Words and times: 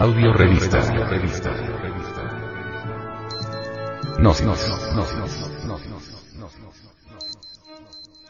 Audio 0.00 0.32
revista. 0.32 0.80
No, 4.18 4.32
no, 4.42 4.54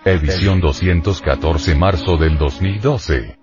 Edición 0.05 0.61
214 0.61 1.75
marzo 1.75 2.17
del 2.19 2.37
2012. 2.37 3.39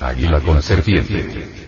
Águila 0.00 0.40
con 0.40 0.62
serpiente. 0.62 1.63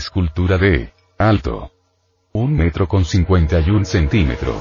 Escultura 0.00 0.56
de 0.56 0.94
alto. 1.18 1.72
Un 2.32 2.56
metro 2.56 2.88
con 2.88 3.04
51 3.04 3.84
centímetro. 3.84 4.54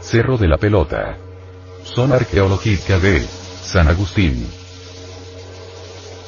Cerro 0.00 0.36
de 0.36 0.48
la 0.48 0.58
Pelota. 0.58 1.16
Zona 1.84 2.16
arqueológica 2.16 2.98
de 2.98 3.20
San 3.20 3.86
Agustín. 3.86 4.44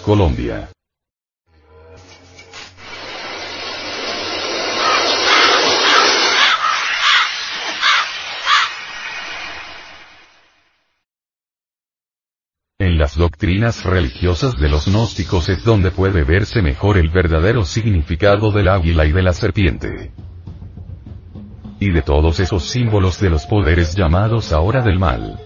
Colombia. 0.05 0.71
En 12.79 12.97
las 13.13 13.19
doctrinas 13.19 13.85
religiosas 13.85 14.57
de 14.57 14.71
los 14.71 14.87
gnósticos 14.87 15.51
es 15.51 15.63
donde 15.65 15.91
puede 15.91 16.25
verse 16.25 16.63
mejor 16.63 16.97
el 16.97 17.11
verdadero 17.11 17.63
significado 17.67 18.51
del 18.53 18.69
águila 18.69 19.05
y 19.05 19.13
de 19.13 19.23
la 19.23 19.35
serpiente. 19.35 20.13
Y 21.79 21.91
de 21.91 22.01
todos 22.01 22.41
esos 22.41 22.63
símbolos 22.65 23.21
de 23.21 23.29
los 23.29 23.45
poderes 23.45 23.95
llamados 23.95 24.53
ahora 24.53 24.81
del 24.81 24.99
mal. 24.99 25.39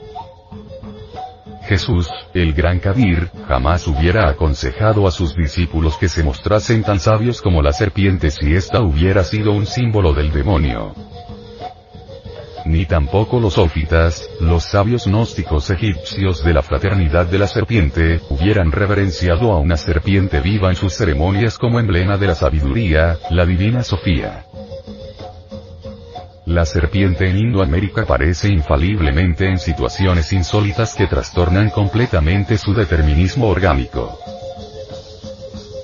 Jesús, 1.63 2.09
el 2.35 2.53
gran 2.53 2.79
Kabir, 2.79 3.31
jamás 3.49 3.89
hubiera 3.89 4.29
aconsejado 4.29 5.09
a 5.09 5.11
sus 5.11 5.35
discípulos 5.35 5.97
que 5.97 6.09
se 6.09 6.23
mostrasen 6.23 6.85
tan 6.85 7.01
sabios 7.01 7.43
como 7.43 7.63
la 7.63 7.73
serpiente 7.73 8.31
si 8.31 8.55
ésta 8.55 8.81
hubiera 8.81 9.25
sido 9.25 9.51
un 9.51 9.67
símbolo 9.67 10.13
del 10.13 10.31
demonio 10.31 10.95
ni 12.67 12.85
tampoco 12.85 13.41
los 13.41 13.59
ófitas, 13.59 14.29
los 14.41 14.65
sabios 14.65 15.07
gnósticos 15.07 15.71
egipcios 15.71 16.45
de 16.45 16.53
la 16.53 16.63
fraternidad 16.63 17.27
de 17.27 17.39
la 17.39 17.47
serpiente, 17.47 18.21
hubieran 18.29 18.73
reverenciado 18.73 19.53
a 19.53 19.59
una 19.59 19.77
serpiente 19.77 20.41
viva 20.41 20.69
en 20.69 20.77
sus 20.77 20.95
ceremonias 20.95 21.59
como 21.59 21.81
emblema 21.81 22.17
de 22.19 22.27
la 22.27 22.35
sabiduría, 22.35 23.19
la 23.31 23.47
divina 23.47 23.83
Sofía. 23.83 24.45
La 26.47 26.65
serpiente 26.65 27.29
en 27.29 27.39
Indoamérica 27.39 28.03
aparece 28.03 28.49
infaliblemente 28.49 29.49
en 29.49 29.59
situaciones 29.59 30.33
insólitas 30.33 30.95
que 30.95 31.07
trastornan 31.07 31.71
completamente 31.71 32.57
su 32.57 32.73
determinismo 32.73 33.49
orgánico. 33.49 34.36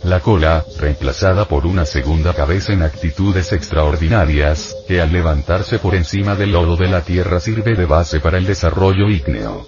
La 0.05 0.19
cola, 0.19 0.65
reemplazada 0.79 1.45
por 1.45 1.65
una 1.65 1.85
segunda 1.85 2.35
cabeza 2.35 2.73
en 2.73 2.83
actitudes 2.83 3.53
extraordinarias, 3.53 4.75
que 4.89 5.01
al 5.01 5.13
levantarse 5.13 5.79
por 5.79 5.95
encima 5.95 6.35
del 6.35 6.53
lodo 6.53 6.77
de 6.77 6.89
la 6.89 7.03
tierra 7.03 7.39
sirve 7.39 7.75
de 7.77 7.87
base 7.87 8.19
para 8.19 8.39
el 8.39 8.45
desarrollo 8.45 9.09
ígneo. 9.09 9.65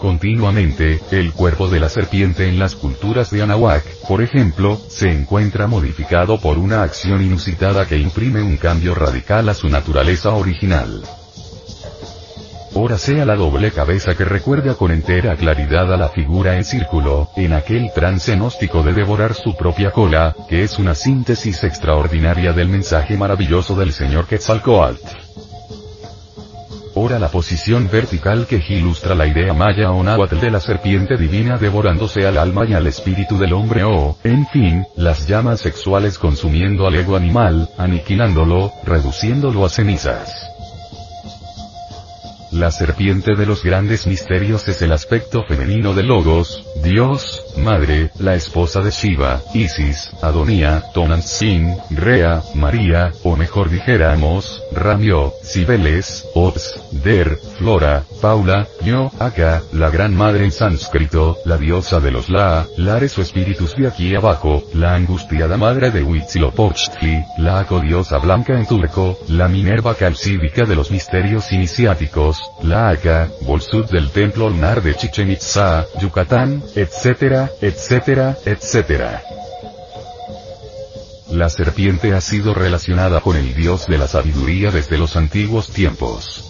Continuamente, 0.00 1.00
el 1.10 1.32
cuerpo 1.32 1.68
de 1.68 1.80
la 1.80 1.88
serpiente 1.88 2.48
en 2.48 2.58
las 2.58 2.76
culturas 2.76 3.30
de 3.30 3.42
Anahuac, 3.42 3.84
por 4.08 4.22
ejemplo, 4.22 4.80
se 4.88 5.10
encuentra 5.10 5.66
modificado 5.66 6.40
por 6.40 6.56
una 6.56 6.82
acción 6.84 7.22
inusitada 7.22 7.86
que 7.86 7.98
imprime 7.98 8.42
un 8.42 8.56
cambio 8.56 8.94
radical 8.94 9.48
a 9.48 9.54
su 9.54 9.68
naturaleza 9.68 10.30
original. 10.30 11.02
Ora 12.74 12.98
sea 12.98 13.24
la 13.24 13.34
doble 13.34 13.72
cabeza 13.72 14.14
que 14.14 14.24
recuerda 14.24 14.74
con 14.74 14.92
entera 14.92 15.34
claridad 15.34 15.92
a 15.92 15.96
la 15.96 16.08
figura 16.08 16.56
en 16.56 16.64
círculo, 16.64 17.28
en 17.36 17.52
aquel 17.52 17.90
trance 17.92 18.36
gnóstico 18.36 18.84
de 18.84 18.92
devorar 18.92 19.34
su 19.34 19.56
propia 19.56 19.90
cola, 19.90 20.36
que 20.48 20.62
es 20.62 20.78
una 20.78 20.94
síntesis 20.94 21.64
extraordinaria 21.64 22.52
del 22.52 22.68
mensaje 22.68 23.16
maravilloso 23.16 23.74
del 23.74 23.92
señor 23.92 24.26
Quetzalcoatl. 24.26 25.04
Ora 26.94 27.18
la 27.18 27.28
posición 27.28 27.88
vertical 27.90 28.46
que 28.46 28.62
ilustra 28.68 29.14
la 29.14 29.26
idea 29.26 29.52
maya 29.52 29.90
o 29.90 30.02
náhuatl 30.02 30.38
de 30.38 30.50
la 30.50 30.60
serpiente 30.60 31.16
divina 31.16 31.56
devorándose 31.56 32.26
al 32.26 32.38
alma 32.38 32.66
y 32.68 32.74
al 32.74 32.86
espíritu 32.86 33.36
del 33.36 33.52
hombre 33.52 33.82
o, 33.82 34.16
en 34.22 34.46
fin, 34.46 34.84
las 34.96 35.26
llamas 35.26 35.60
sexuales 35.60 36.18
consumiendo 36.18 36.86
al 36.86 36.94
ego 36.94 37.16
animal, 37.16 37.68
aniquilándolo, 37.78 38.72
reduciéndolo 38.84 39.64
a 39.64 39.68
cenizas. 39.68 40.59
La 42.52 42.72
serpiente 42.72 43.36
de 43.36 43.46
los 43.46 43.62
grandes 43.62 44.08
misterios 44.08 44.66
es 44.66 44.82
el 44.82 44.90
aspecto 44.90 45.44
femenino 45.44 45.94
de 45.94 46.02
Logos, 46.02 46.64
Dios, 46.82 47.44
Madre, 47.56 48.10
la 48.18 48.34
esposa 48.34 48.80
de 48.80 48.90
Shiva, 48.90 49.40
Isis, 49.54 50.10
Adonía, 50.20 50.82
Tonantzin, 50.92 51.76
Rea, 51.90 52.42
María, 52.54 53.12
o 53.22 53.36
mejor 53.36 53.70
dijéramos, 53.70 54.62
Ramio, 54.72 55.32
Cibeles, 55.44 56.26
Ops, 56.34 56.80
Der, 57.04 57.38
Flora, 57.58 58.02
Paula, 58.20 58.66
Yo, 58.84 59.12
Aka, 59.20 59.62
la 59.72 59.90
gran 59.90 60.16
madre 60.16 60.44
en 60.44 60.50
sánscrito, 60.50 61.38
la 61.44 61.56
diosa 61.56 62.00
de 62.00 62.10
los 62.10 62.28
La, 62.30 62.66
Lares 62.76 63.16
o 63.18 63.22
espíritus 63.22 63.76
de 63.76 63.86
aquí 63.86 64.16
abajo, 64.16 64.64
la 64.74 64.96
angustiada 64.96 65.56
madre 65.56 65.92
de 65.92 66.02
Huitzilopochtli, 66.02 67.24
la 67.38 67.60
acodiosa 67.60 68.18
blanca 68.18 68.58
en 68.58 68.66
turco, 68.66 69.18
la 69.28 69.46
Minerva 69.46 69.94
calcídica 69.94 70.64
de 70.64 70.74
los 70.74 70.90
misterios 70.90 71.52
iniciáticos, 71.52 72.39
la 72.62 72.96
Bolsud 73.42 73.86
del 73.90 74.10
templo 74.10 74.48
lunar 74.48 74.82
de 74.82 74.94
Chichen 74.94 75.30
Itza, 75.30 75.86
Yucatán, 76.00 76.62
etcétera, 76.74 77.50
etcétera, 77.60 78.36
etcétera. 78.44 79.22
La 81.30 81.48
serpiente 81.48 82.12
ha 82.12 82.20
sido 82.20 82.54
relacionada 82.54 83.20
con 83.20 83.36
el 83.36 83.54
dios 83.54 83.86
de 83.86 83.98
la 83.98 84.08
sabiduría 84.08 84.70
desde 84.70 84.98
los 84.98 85.16
antiguos 85.16 85.70
tiempos. 85.70 86.44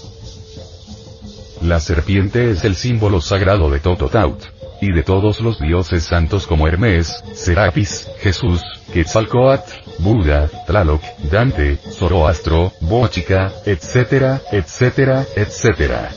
La 1.63 1.81
serpiente 1.81 2.51
es 2.51 2.65
el 2.65 2.75
símbolo 2.75 3.21
sagrado 3.21 3.71
de 3.71 3.81
Tototaut, 3.81 4.43
y 4.81 4.93
de 4.93 5.03
todos 5.03 5.41
los 5.41 5.59
dioses 5.61 6.05
santos 6.05 6.47
como 6.47 6.67
Hermes, 6.67 7.23
Serapis, 7.35 8.09
Jesús, 8.21 8.63
Quetzalcoatl, 8.93 9.73
Buda, 9.99 10.49
Tlaloc, 10.67 11.03
Dante, 11.31 11.77
Zoroastro, 11.77 12.73
Bochica, 12.81 13.53
etcétera, 13.65 14.41
etcétera, 14.51 15.25
etcétera. 15.37 16.11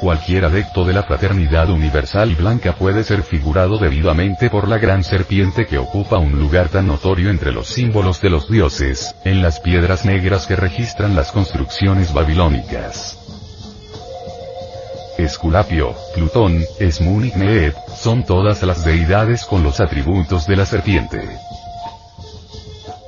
Cualquier 0.00 0.44
adepto 0.44 0.84
de 0.84 0.92
la 0.92 1.02
fraternidad 1.02 1.70
universal 1.70 2.30
y 2.30 2.34
blanca 2.34 2.72
puede 2.72 3.04
ser 3.04 3.22
figurado 3.22 3.78
debidamente 3.78 4.50
por 4.50 4.68
la 4.68 4.76
gran 4.76 5.02
serpiente 5.02 5.66
que 5.66 5.78
ocupa 5.78 6.18
un 6.18 6.38
lugar 6.38 6.68
tan 6.68 6.88
notorio 6.88 7.30
entre 7.30 7.52
los 7.52 7.68
símbolos 7.68 8.20
de 8.20 8.28
los 8.28 8.50
dioses, 8.50 9.14
en 9.24 9.40
las 9.40 9.60
piedras 9.60 10.04
negras 10.04 10.46
que 10.46 10.56
registran 10.56 11.16
las 11.16 11.32
construcciones 11.32 12.12
babilónicas. 12.12 13.23
Esculapio, 15.18 15.94
Plutón, 16.14 16.64
Esmun 16.78 17.26
y 17.26 17.30
Neet, 17.30 17.74
son 17.96 18.24
todas 18.24 18.62
las 18.62 18.84
deidades 18.84 19.44
con 19.44 19.62
los 19.62 19.80
atributos 19.80 20.46
de 20.46 20.56
la 20.56 20.66
serpiente. 20.66 21.20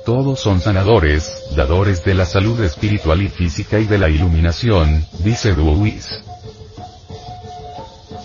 Todos 0.05 0.39
son 0.39 0.61
sanadores, 0.61 1.53
dadores 1.55 2.05
de 2.05 2.13
la 2.13 2.25
salud 2.25 2.63
espiritual 2.63 3.21
y 3.21 3.27
física 3.27 3.77
y 3.79 3.85
de 3.85 3.97
la 3.97 4.07
iluminación, 4.07 5.05
dice 5.19 5.53
Duois. 5.53 6.23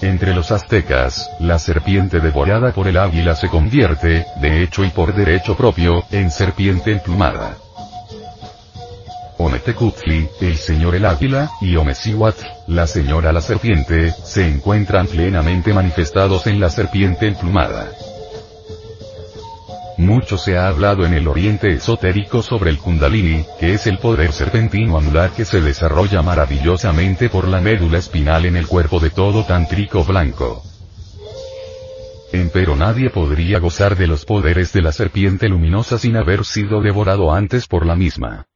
Entre 0.00 0.34
los 0.34 0.52
aztecas, 0.52 1.28
la 1.40 1.58
serpiente 1.58 2.20
devorada 2.20 2.72
por 2.72 2.86
el 2.86 2.96
águila 2.96 3.34
se 3.34 3.48
convierte, 3.48 4.26
de 4.40 4.62
hecho 4.62 4.84
y 4.84 4.90
por 4.90 5.14
derecho 5.14 5.56
propio, 5.56 6.04
en 6.10 6.30
serpiente 6.30 6.92
emplumada. 6.92 7.56
Ometecutli, 9.38 10.28
el 10.40 10.56
señor 10.56 10.94
el 10.94 11.06
águila, 11.06 11.50
y 11.60 11.76
Omecihuatl, 11.76 12.44
la 12.68 12.86
señora 12.86 13.32
la 13.32 13.40
serpiente, 13.40 14.12
se 14.12 14.46
encuentran 14.46 15.06
plenamente 15.06 15.72
manifestados 15.72 16.46
en 16.46 16.60
la 16.60 16.70
serpiente 16.70 17.26
emplumada. 17.26 17.90
Mucho 19.98 20.38
se 20.38 20.56
ha 20.56 20.68
hablado 20.68 21.04
en 21.04 21.14
el 21.14 21.28
oriente 21.28 21.68
esotérico 21.68 22.42
sobre 22.42 22.70
el 22.70 22.78
kundalini, 22.78 23.44
que 23.60 23.74
es 23.74 23.86
el 23.86 23.98
poder 23.98 24.32
serpentino 24.32 24.98
anular 24.98 25.30
que 25.30 25.44
se 25.44 25.60
desarrolla 25.60 26.22
maravillosamente 26.22 27.28
por 27.28 27.46
la 27.46 27.60
médula 27.60 27.98
espinal 27.98 28.46
en 28.46 28.56
el 28.56 28.66
cuerpo 28.66 29.00
de 29.00 29.10
todo 29.10 29.44
tantrico 29.44 30.02
blanco. 30.02 30.62
Empero 32.32 32.74
nadie 32.74 33.10
podría 33.10 33.58
gozar 33.58 33.96
de 33.96 34.06
los 34.06 34.24
poderes 34.24 34.72
de 34.72 34.80
la 34.80 34.92
serpiente 34.92 35.48
luminosa 35.48 35.98
sin 35.98 36.16
haber 36.16 36.44
sido 36.44 36.80
devorado 36.80 37.32
antes 37.32 37.66
por 37.66 37.84
la 37.84 37.94
misma. 37.94 38.46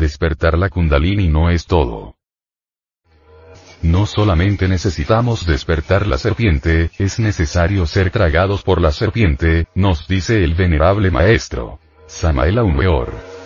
Despertar 0.00 0.56
la 0.56 0.70
kundalini 0.70 1.28
no 1.28 1.50
es 1.50 1.66
todo. 1.66 2.16
No 3.82 4.06
solamente 4.06 4.66
necesitamos 4.66 5.44
despertar 5.44 6.06
la 6.06 6.16
serpiente, 6.16 6.90
es 6.98 7.18
necesario 7.18 7.84
ser 7.84 8.10
tragados 8.10 8.62
por 8.62 8.80
la 8.80 8.92
serpiente, 8.92 9.66
nos 9.74 10.08
dice 10.08 10.42
el 10.42 10.54
venerable 10.54 11.10
maestro. 11.10 11.80
Samael 12.06 12.56
Aumeor. 12.56 13.39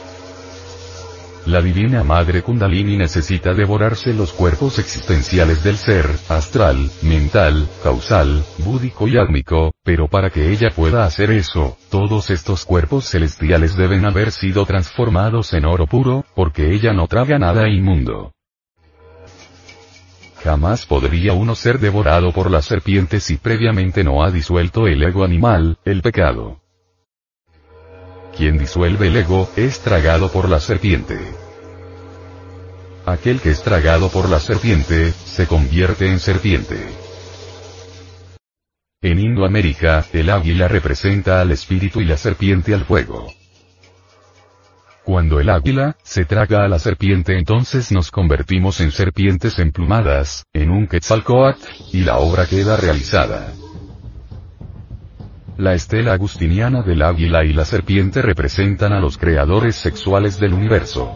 La 1.46 1.60
divina 1.60 2.02
madre 2.02 2.40
Kundalini 2.40 2.96
necesita 2.96 3.52
devorarse 3.52 4.14
los 4.14 4.32
cuerpos 4.32 4.78
existenciales 4.78 5.62
del 5.62 5.76
ser, 5.76 6.08
astral, 6.30 6.90
mental, 7.02 7.68
causal, 7.82 8.42
búdico 8.64 9.06
y 9.06 9.18
átmico, 9.18 9.72
pero 9.84 10.08
para 10.08 10.30
que 10.30 10.50
ella 10.50 10.70
pueda 10.70 11.04
hacer 11.04 11.30
eso, 11.30 11.76
todos 11.90 12.30
estos 12.30 12.64
cuerpos 12.64 13.10
celestiales 13.10 13.76
deben 13.76 14.06
haber 14.06 14.32
sido 14.32 14.64
transformados 14.64 15.52
en 15.52 15.66
oro 15.66 15.86
puro, 15.86 16.24
porque 16.34 16.72
ella 16.72 16.94
no 16.94 17.08
traga 17.08 17.38
nada 17.38 17.68
inmundo. 17.68 18.32
Jamás 20.42 20.86
podría 20.86 21.34
uno 21.34 21.54
ser 21.54 21.78
devorado 21.78 22.32
por 22.32 22.50
la 22.50 22.62
serpiente 22.62 23.20
si 23.20 23.36
previamente 23.36 24.02
no 24.02 24.24
ha 24.24 24.30
disuelto 24.30 24.86
el 24.86 25.02
ego 25.02 25.24
animal, 25.24 25.76
el 25.84 26.00
pecado. 26.00 26.63
Quien 28.36 28.58
disuelve 28.58 29.08
el 29.08 29.16
ego, 29.16 29.48
es 29.56 29.80
tragado 29.80 30.30
por 30.30 30.48
la 30.48 30.58
serpiente. 30.58 31.18
Aquel 33.06 33.40
que 33.40 33.50
es 33.50 33.62
tragado 33.62 34.08
por 34.08 34.28
la 34.28 34.40
serpiente, 34.40 35.12
se 35.12 35.46
convierte 35.46 36.10
en 36.10 36.18
serpiente. 36.18 36.78
En 39.02 39.20
Indoamérica, 39.20 40.06
el 40.12 40.30
águila 40.30 40.66
representa 40.66 41.40
al 41.40 41.52
espíritu 41.52 42.00
y 42.00 42.06
la 42.06 42.16
serpiente 42.16 42.74
al 42.74 42.84
fuego. 42.84 43.32
Cuando 45.04 45.38
el 45.38 45.50
águila, 45.50 45.96
se 46.02 46.24
traga 46.24 46.64
a 46.64 46.68
la 46.68 46.78
serpiente 46.78 47.36
entonces 47.36 47.92
nos 47.92 48.10
convertimos 48.10 48.80
en 48.80 48.90
serpientes 48.90 49.58
emplumadas, 49.58 50.46
en 50.54 50.70
un 50.70 50.86
quetzalcoatl, 50.88 51.60
y 51.92 52.00
la 52.00 52.16
obra 52.16 52.46
queda 52.46 52.78
realizada. 52.78 53.52
La 55.56 55.72
estela 55.72 56.14
agustiniana 56.14 56.82
del 56.82 57.00
águila 57.02 57.44
y 57.44 57.52
la 57.52 57.64
serpiente 57.64 58.22
representan 58.22 58.92
a 58.92 58.98
los 58.98 59.16
creadores 59.16 59.76
sexuales 59.76 60.40
del 60.40 60.52
universo. 60.52 61.14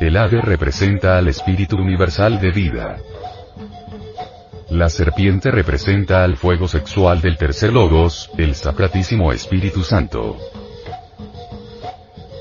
El 0.00 0.16
ave 0.16 0.40
representa 0.42 1.16
al 1.16 1.28
espíritu 1.28 1.76
universal 1.76 2.40
de 2.40 2.50
vida. 2.50 2.96
La 4.70 4.88
serpiente 4.88 5.52
representa 5.52 6.24
al 6.24 6.36
fuego 6.36 6.66
sexual 6.66 7.20
del 7.20 7.36
tercer 7.38 7.72
logos, 7.72 8.30
el 8.36 8.56
sacratísimo 8.56 9.32
Espíritu 9.32 9.84
Santo. 9.84 10.36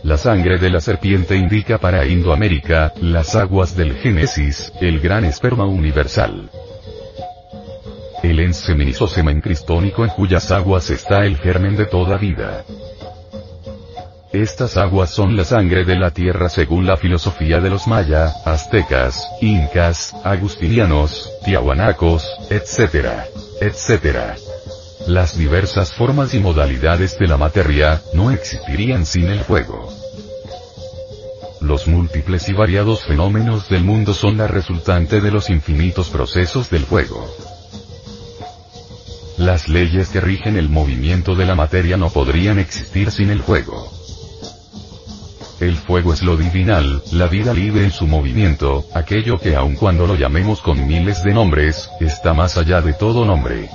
La 0.02 0.18
sangre 0.18 0.58
de 0.58 0.72
la 0.72 0.82
serpiente 0.82 1.36
indica 1.36 1.78
para 1.78 2.04
Indoamérica, 2.04 2.94
las 3.00 3.36
aguas 3.36 3.78
del 3.78 3.94
Génesis, 3.94 4.74
el 4.82 5.00
gran 5.00 5.24
esperma 5.24 5.66
universal 5.66 6.50
el 8.24 8.54
semen 8.54 9.42
cristónico 9.42 10.04
en 10.04 10.10
cuyas 10.10 10.52
aguas 10.52 10.90
está 10.90 11.26
el 11.26 11.38
germen 11.38 11.76
de 11.76 11.86
toda 11.86 12.18
vida. 12.18 12.64
Estas 14.34 14.76
aguas 14.76 15.12
son 15.12 15.38
la 15.38 15.46
sangre 15.46 15.86
de 15.86 15.96
la 15.96 16.12
tierra 16.12 16.50
según 16.50 16.86
la 16.86 16.98
filosofía 16.98 17.62
de 17.62 17.70
los 17.70 17.88
maya, 17.88 18.34
aztecas, 18.44 19.26
incas, 19.40 20.14
agustinianos, 20.26 21.32
tiahuanacos, 21.46 22.28
etc. 22.50 23.08
etc. 23.62 24.38
Las 25.08 25.38
diversas 25.38 25.94
formas 25.94 26.34
y 26.34 26.40
modalidades 26.40 27.18
de 27.18 27.28
la 27.28 27.38
materia, 27.38 28.02
no 28.14 28.32
existirían 28.32 29.06
sin 29.06 29.30
el 29.30 29.40
fuego. 29.40 29.88
Los 31.62 31.88
múltiples 31.88 32.50
y 32.50 32.54
variados 32.54 33.06
fenómenos 33.06 33.70
del 33.70 33.84
mundo 33.84 34.14
son 34.14 34.38
la 34.38 34.48
resultante 34.48 35.22
de 35.22 35.32
los 35.32 35.50
infinitos 35.50 36.10
procesos 36.10 36.70
del 36.70 36.84
fuego. 36.84 37.26
Las 39.38 39.68
leyes 39.68 40.10
que 40.10 40.22
rigen 40.22 40.56
el 40.56 40.70
movimiento 40.70 41.36
de 41.36 41.46
la 41.46 41.56
materia 41.56 41.98
no 41.98 42.10
podrían 42.10 42.58
existir 42.58 43.12
sin 43.12 43.30
el 43.30 43.42
fuego. 43.42 43.92
El 45.60 45.76
fuego 45.76 46.14
es 46.14 46.22
lo 46.22 46.38
divinal, 46.38 47.02
la 47.12 47.28
vida 47.28 47.54
libre 47.54 47.84
en 47.84 47.92
su 47.92 48.08
movimiento, 48.08 48.86
aquello 48.94 49.38
que 49.38 49.56
aun 49.56 49.76
cuando 49.76 50.08
lo 50.08 50.16
llamemos 50.16 50.62
con 50.62 50.88
miles 50.88 51.24
de 51.24 51.34
nombres, 51.34 51.90
está 52.00 52.34
más 52.34 52.58
allá 52.58 52.82
de 52.82 52.94
todo 52.94 53.26
nombre. 53.26 53.70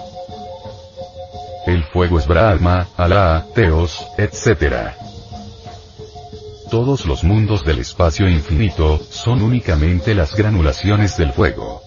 El 1.66 1.84
fuego 1.84 2.18
es 2.18 2.26
Brahma, 2.26 2.88
Alá, 2.96 3.46
Teos, 3.54 4.06
etc. 4.16 4.92
Todos 6.70 7.04
los 7.04 7.22
mundos 7.22 7.64
del 7.64 7.80
espacio 7.80 8.28
infinito, 8.28 8.98
son 9.10 9.42
únicamente 9.42 10.14
las 10.14 10.34
granulaciones 10.34 11.16
del 11.16 11.32
fuego. 11.32 11.82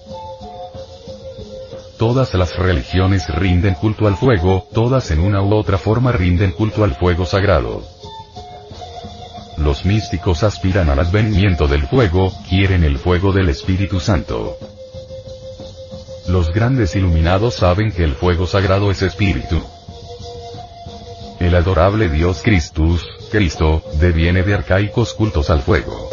Todas 1.98 2.34
las 2.34 2.56
religiones 2.58 3.28
rinden 3.30 3.76
culto 3.76 4.08
al 4.08 4.16
fuego, 4.16 4.68
todas 4.74 5.12
en 5.12 5.20
una 5.20 5.42
u 5.42 5.54
otra 5.54 5.78
forma 5.78 6.12
rinden 6.12 6.52
culto 6.52 6.84
al 6.84 6.96
fuego 6.96 7.26
sagrado. 7.26 7.84
Los 9.58 9.86
místicos 9.86 10.44
aspiran 10.44 10.90
al 10.90 11.00
advenimiento 11.00 11.68
del 11.68 11.84
fuego, 11.84 12.34
quieren 12.50 12.84
el 12.84 12.98
fuego 12.98 13.32
del 13.32 13.50
Espíritu 13.50 14.00
Santo. 14.00 14.58
Los 16.28 16.52
grandes 16.52 16.96
iluminados 16.96 17.56
saben 17.56 17.92
que 17.92 18.04
el 18.04 18.16
fuego 18.16 18.48
sagrado 18.48 18.90
es 18.90 19.02
espíritu. 19.02 19.62
El 21.40 21.56
adorable 21.56 22.10
Dios 22.10 22.42
Christus, 22.44 23.06
Cristo, 23.32 23.84
deviene 24.00 24.44
de 24.44 24.54
arcaicos 24.54 25.14
cultos 25.14 25.50
al 25.50 25.62
fuego. 25.62 26.10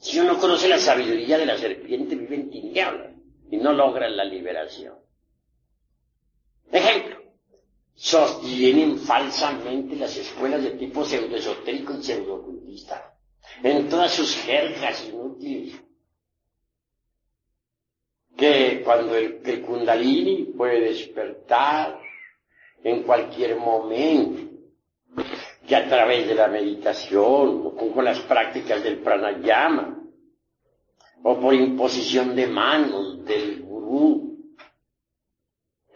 Si 0.00 0.18
uno 0.18 0.38
conoce 0.38 0.66
la 0.66 0.78
sabiduría 0.78 1.36
de 1.36 1.44
la 1.44 1.58
serpiente, 1.58 2.16
vive 2.16 2.34
en 2.34 2.50
tinieblas 2.50 3.12
y 3.50 3.58
no 3.58 3.74
logra 3.74 4.08
la 4.08 4.24
liberación. 4.24 4.94
Ejemplo, 6.72 7.20
sostienen 7.94 8.98
falsamente 8.98 9.96
las 9.96 10.16
escuelas 10.16 10.62
de 10.62 10.70
tipo 10.70 11.04
pseudoesotérico 11.04 11.92
y 11.94 12.02
pseudoocultista 12.02 13.14
en 13.62 13.90
todas 13.90 14.14
sus 14.14 14.34
jergas 14.36 15.04
inútiles. 15.06 15.78
Que 18.38 18.80
cuando 18.82 19.14
el, 19.16 19.42
el 19.44 19.60
kundalini 19.60 20.44
puede 20.44 20.80
despertar 20.80 22.00
en 22.82 23.02
cualquier 23.02 23.56
momento, 23.56 24.59
que 25.70 25.76
a 25.76 25.88
través 25.88 26.26
de 26.26 26.34
la 26.34 26.48
meditación 26.48 27.62
o 27.64 27.92
con 27.94 28.04
las 28.04 28.18
prácticas 28.18 28.82
del 28.82 28.98
pranayama 28.98 30.02
o 31.22 31.38
por 31.38 31.54
imposición 31.54 32.34
de 32.34 32.48
manos 32.48 33.24
del 33.24 33.62
gurú, 33.62 34.36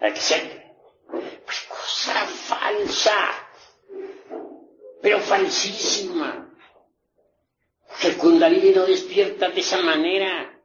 etc. 0.00 0.62
Pues 1.10 1.60
cosa 1.68 2.14
falsa, 2.24 3.18
pero 5.02 5.18
falsísima. 5.18 6.54
El 8.04 8.16
Kundalini 8.16 8.70
no 8.70 8.86
despierta 8.86 9.48
de 9.48 9.60
esa 9.60 9.82
manera. 9.82 10.56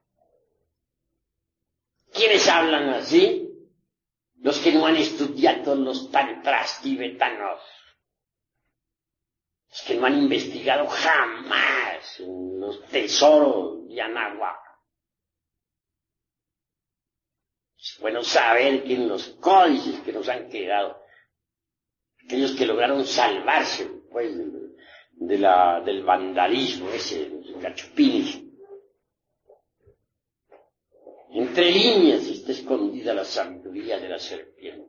¿Quiénes 2.13 2.47
hablan 2.47 2.89
así? 2.89 3.49
Los 4.35 4.59
que 4.59 4.71
no 4.71 4.85
han 4.85 4.97
estudiado 4.97 5.73
los 5.73 6.11
tantras 6.11 6.79
tibetanos 6.83 7.59
es 9.71 9.81
que 9.83 9.95
no 9.95 10.05
han 10.05 10.17
investigado 10.17 10.87
jamás 10.87 12.19
los 12.19 12.83
tesoros 12.85 13.87
de 13.87 14.01
Anáhuac. 14.01 14.59
Es 17.77 17.97
bueno 18.01 18.23
saber 18.23 18.83
que 18.83 18.95
en 18.95 19.07
los 19.07 19.27
códices 19.39 19.99
que 20.01 20.11
nos 20.11 20.27
han 20.27 20.49
quedado, 20.49 21.01
aquellos 22.25 22.51
que 22.53 22.65
lograron 22.65 23.05
salvarse 23.05 23.85
pues, 24.11 24.35
del 25.13 26.03
vandalismo 26.03 26.89
ese, 26.89 27.31
gachupines, 27.61 28.41
entre 31.31 31.71
líneas 31.71 32.23
está 32.23 32.51
escondida 32.51 33.13
la 33.13 33.23
sabiduría 33.23 33.99
de 33.99 34.09
la 34.09 34.19
serpiente. 34.19 34.88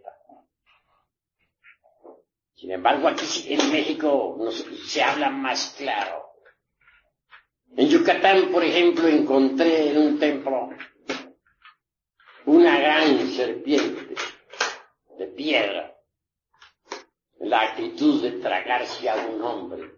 Sin 2.61 2.69
embargo, 2.69 3.07
aquí 3.07 3.25
en 3.47 3.71
México 3.71 4.37
se 4.85 5.01
habla 5.01 5.31
más 5.31 5.73
claro. 5.79 6.27
En 7.75 7.89
Yucatán, 7.89 8.51
por 8.51 8.63
ejemplo, 8.63 9.07
encontré 9.07 9.89
en 9.89 9.97
un 9.97 10.19
templo 10.19 10.69
una 12.45 12.79
gran 12.79 13.27
serpiente 13.29 14.13
de 15.17 15.25
piedra, 15.25 15.97
la 17.39 17.61
actitud 17.61 18.21
de 18.21 18.33
tragarse 18.33 19.09
a 19.09 19.15
un 19.15 19.41
hombre 19.41 19.95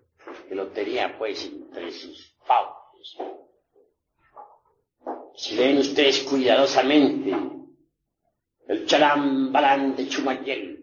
que 0.47 0.55
lo 0.55 0.67
tenía 0.67 1.17
pues 1.17 1.45
entre 1.45 1.91
sus 1.91 2.33
fauces. 2.45 3.17
Si 5.35 5.55
leen 5.55 5.79
ustedes 5.79 6.21
cuidadosamente 6.23 7.35
el 8.69 8.85
chalambalán 8.85 9.97
de 9.97 10.07
Chumayel, 10.07 10.82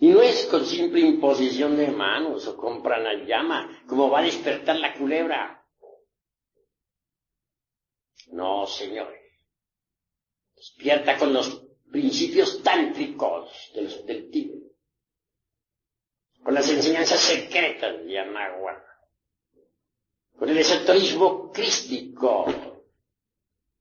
Y 0.00 0.08
no 0.08 0.22
es 0.22 0.46
con 0.46 0.64
simple 0.64 1.00
imposición 1.00 1.76
de 1.76 1.88
manos 1.88 2.46
o 2.46 2.56
con 2.56 2.82
pranayama 2.82 3.82
como 3.86 4.08
va 4.08 4.20
a 4.20 4.22
despertar 4.22 4.76
la 4.76 4.94
culebra. 4.94 5.66
No, 8.28 8.66
señores. 8.66 9.20
Despierta 10.54 11.16
con 11.16 11.32
los 11.32 11.64
principios 11.90 12.62
tántricos 12.62 13.72
del 13.74 14.30
Tíbet. 14.30 14.72
Con 16.44 16.54
las 16.54 16.68
enseñanzas 16.70 17.20
secretas 17.20 18.04
de 18.04 18.18
Anahuac. 18.20 18.84
Con 20.38 20.48
el 20.48 20.58
esoterismo 20.58 21.50
crístico 21.50 22.46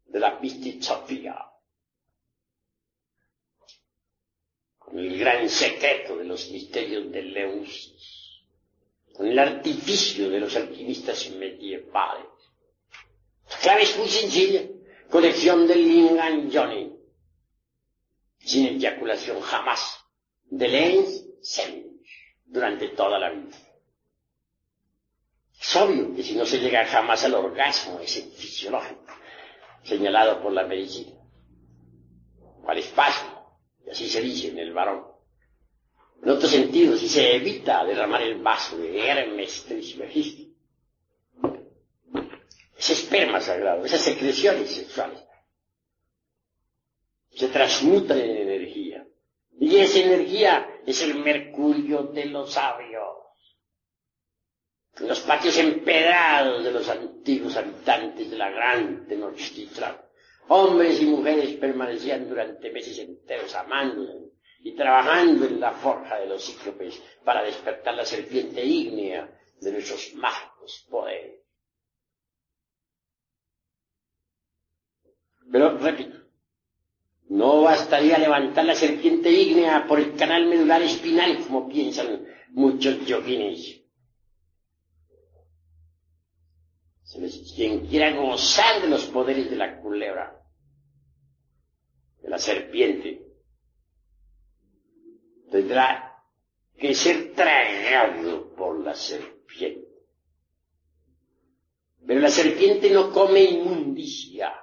de 0.05 0.19
la 0.19 0.39
Pistisofía. 0.39 1.46
Con 4.87 4.99
el 4.99 5.19
gran 5.19 5.49
secreto 5.49 6.17
de 6.17 6.23
los 6.23 6.49
misterios 6.49 7.11
de 7.11 7.21
Leusis. 7.21 8.41
Con 9.13 9.27
el 9.27 9.37
artificio 9.37 10.29
de 10.29 10.39
los 10.39 10.55
alquimistas 10.55 11.29
medievales 11.31 12.37
la 13.49 13.57
clave 13.59 13.83
es 13.83 13.97
muy 13.97 14.07
sencilla. 14.07 14.61
Colección 15.09 15.67
del 15.67 15.87
Lingan 15.87 16.51
Johnny. 16.51 16.93
Sin 18.39 18.67
eyaculación 18.67 19.41
jamás. 19.41 19.99
De 20.45 20.67
Lens 20.67 21.25
Durante 22.45 22.89
toda 22.89 23.19
la 23.19 23.29
vida. 23.29 23.57
Es 25.59 25.75
obvio 25.75 26.15
que 26.15 26.23
si 26.23 26.35
no 26.35 26.45
se 26.45 26.59
llega 26.59 26.85
jamás 26.85 27.23
al 27.25 27.33
orgasmo, 27.33 27.99
ese 27.99 28.21
fisiológico, 28.21 29.05
señalado 29.83 30.41
por 30.41 30.53
la 30.53 30.63
medicina, 30.65 31.13
al 32.67 32.77
espasmo, 32.77 33.36
y 33.87 33.91
así 33.91 34.09
se 34.09 34.21
dice 34.21 34.49
en 34.49 34.59
el 34.59 34.73
varón. 34.73 35.05
En 36.21 36.29
otro 36.29 36.47
sentido, 36.49 36.97
si 36.97 37.07
se 37.07 37.35
evita 37.35 37.85
derramar 37.85 38.21
el 38.21 38.41
vaso 38.41 38.77
de 38.77 39.07
Hermes 39.07 39.63
Trismegisto, 39.63 40.43
ese 42.77 42.93
esperma 42.93 43.39
sagrado, 43.39 43.85
esas 43.85 44.01
secreciones 44.01 44.69
sexuales, 44.69 45.23
se 47.31 47.47
transmutan 47.47 48.19
en 48.19 48.37
energía. 48.37 49.07
Y 49.59 49.77
esa 49.77 49.99
energía 49.99 50.81
es 50.85 51.01
el 51.01 51.15
mercurio 51.15 52.03
de 52.03 52.25
los 52.25 52.53
sabios. 52.53 53.17
En 54.99 55.07
los 55.07 55.19
patios 55.21 55.57
empedrados 55.57 56.63
de 56.63 56.71
los 56.71 56.89
antiguos 56.89 57.55
habitantes 57.55 58.29
de 58.29 58.37
la 58.37 58.49
gran 58.49 59.07
Tenochtitlan, 59.07 59.97
hombres 60.49 61.01
y 61.01 61.05
mujeres 61.05 61.53
permanecían 61.55 62.27
durante 62.27 62.71
meses 62.71 62.99
enteros 62.99 63.53
amándose 63.55 64.31
y 64.61 64.75
trabajando 64.75 65.45
en 65.45 65.59
la 65.59 65.71
forja 65.71 66.19
de 66.19 66.27
los 66.27 66.43
cíclopes 66.43 67.01
para 67.23 67.43
despertar 67.43 67.95
la 67.95 68.05
serpiente 68.05 68.63
ígnea 68.63 69.29
de 69.61 69.71
nuestros 69.71 70.13
mágicos 70.15 70.85
poderes. 70.89 71.41
Pero, 75.51 75.77
repito, 75.77 76.17
no 77.29 77.61
bastaría 77.61 78.17
levantar 78.17 78.65
la 78.65 78.75
serpiente 78.75 79.31
ígnea 79.31 79.85
por 79.87 79.99
el 79.99 80.15
canal 80.15 80.47
medular 80.47 80.81
espinal, 80.81 81.39
como 81.45 81.69
piensan 81.69 82.25
muchos 82.49 83.05
yoguines. 83.05 83.81
Quien 87.55 87.87
quiera 87.87 88.11
gozar 88.11 88.81
de 88.81 88.89
los 88.89 89.05
poderes 89.05 89.49
de 89.49 89.55
la 89.55 89.79
culebra, 89.79 90.36
la 92.27 92.37
serpiente, 92.37 93.25
tendrá 95.49 96.23
que 96.77 96.93
ser 96.93 97.33
tragado 97.33 98.53
por 98.55 98.83
la 98.83 98.93
serpiente. 98.93 99.87
Pero 102.05 102.19
la 102.21 102.29
serpiente 102.29 102.89
no 102.89 103.11
come 103.11 103.43
inmundicia 103.43 104.53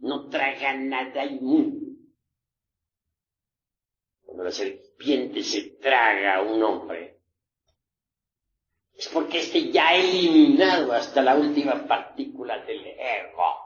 no 0.00 0.28
traga 0.28 0.74
nada 0.74 1.24
inmundo. 1.24 1.86
Cuando 4.22 4.44
la 4.44 4.50
serpiente 4.50 5.42
se 5.42 5.62
traga 5.80 6.36
a 6.36 6.42
un 6.42 6.62
hombre, 6.62 7.20
es 8.94 9.08
porque 9.08 9.38
éste 9.40 9.70
ya 9.70 9.88
ha 9.88 9.96
eliminado 9.96 10.92
hasta 10.92 11.22
la 11.22 11.36
última 11.36 11.86
partícula 11.86 12.64
del 12.64 12.86
ego. 12.86 13.65